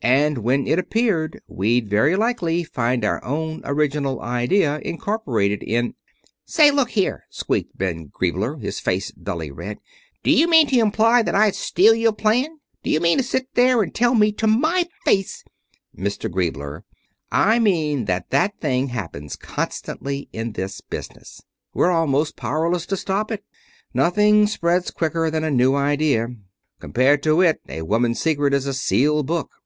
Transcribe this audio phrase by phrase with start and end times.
[0.00, 5.96] And when it appeared we'd very likely find our own original idea incorporated in"
[6.44, 9.78] "Say, look here!" squeaked Ben Griebler, his face dully red.
[10.22, 12.60] "D'you mean to imply that I'd steal your plan!
[12.84, 15.42] D'you mean to sit there and tell me to my face"
[15.98, 16.30] "Mr.
[16.30, 16.84] Griebler,
[17.32, 21.42] I mean that that thing happens constantly in this business.
[21.74, 23.42] We're almost powerless to stop it.
[23.92, 26.28] Nothing spreads quicker than a new idea.
[26.78, 29.56] Compared to it a woman's secret is a sealed book."